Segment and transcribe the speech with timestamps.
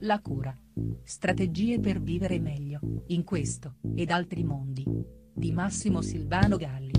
[0.00, 0.56] La cura.
[1.04, 4.84] Strategie per vivere meglio, in questo, ed altri mondi.
[5.32, 6.98] Di Massimo Silvano Galli.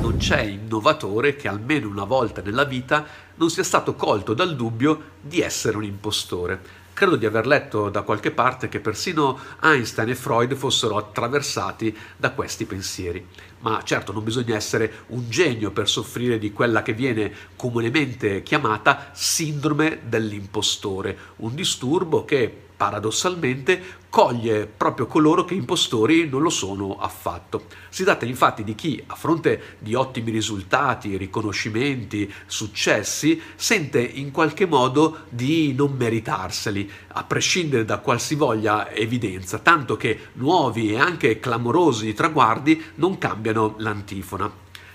[0.00, 3.04] Non c'è innovatore che almeno una volta nella vita
[3.36, 6.86] non sia stato colto dal dubbio di essere un impostore.
[6.98, 12.32] Credo di aver letto da qualche parte che persino Einstein e Freud fossero attraversati da
[12.32, 13.24] questi pensieri.
[13.60, 19.10] Ma certo non bisogna essere un genio per soffrire di quella che viene comunemente chiamata
[19.12, 27.64] sindrome dell'impostore, un disturbo che paradossalmente coglie proprio coloro che impostori non lo sono affatto.
[27.88, 34.64] Si tratta infatti di chi, a fronte di ottimi risultati, riconoscimenti, successi, sente in qualche
[34.64, 42.14] modo di non meritarseli, a prescindere da qualsivoglia evidenza, tanto che nuovi e anche clamorosi
[42.14, 44.50] traguardi non cambiano l'antifona.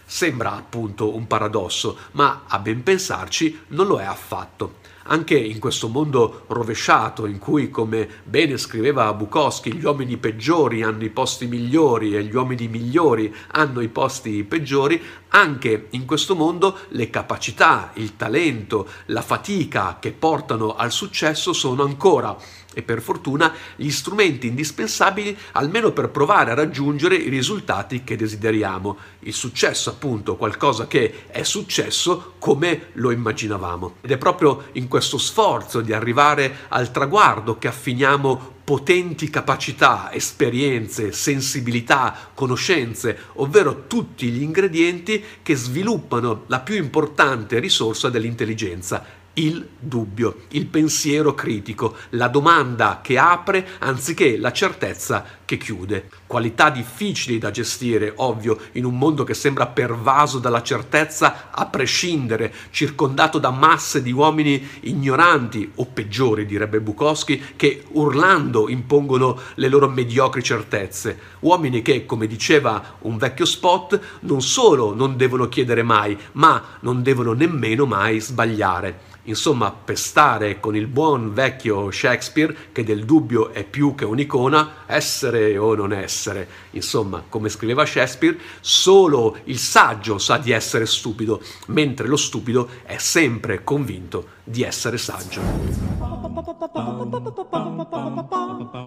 [0.06, 4.82] Sembra appunto un paradosso, ma a ben pensarci non lo è affatto.
[5.06, 11.04] Anche in questo mondo rovesciato, in cui, come bene scriveva Bukowski, gli uomini peggiori hanno
[11.04, 16.78] i posti migliori e gli uomini migliori hanno i posti peggiori, anche in questo mondo
[16.90, 22.38] le capacità, il talento, la fatica che portano al successo sono ancora
[22.74, 28.98] e per fortuna gli strumenti indispensabili almeno per provare a raggiungere i risultati che desideriamo.
[29.20, 33.96] Il successo appunto, qualcosa che è successo come lo immaginavamo.
[34.02, 41.12] Ed è proprio in questo sforzo di arrivare al traguardo che affiniamo potenti capacità, esperienze,
[41.12, 50.42] sensibilità, conoscenze, ovvero tutti gli ingredienti che sviluppano la più importante risorsa dell'intelligenza, il dubbio,
[50.50, 56.10] il pensiero critico, la domanda che apre anziché la certezza che chiude.
[56.26, 62.54] Qualità difficili da gestire, ovvio, in un mondo che sembra pervaso dalla certezza a prescindere,
[62.72, 69.88] circondato da masse di uomini ignoranti o peggiori, direbbe Bukowski, che urlando impongono le loro
[69.88, 71.20] mediocri certezze.
[71.42, 77.04] Uomini che, come diceva un vecchio spot, non solo non devono chiedere mai, ma non
[77.04, 79.12] devono nemmeno mai sbagliare.
[79.26, 85.43] Insomma, pestare con il buon vecchio Shakespeare, che del dubbio è più che un'icona, essere
[85.58, 86.48] o non essere.
[86.72, 92.98] Insomma, come scriveva Shakespeare, solo il saggio sa di essere stupido, mentre lo stupido è
[92.98, 95.42] sempre convinto di essere saggio.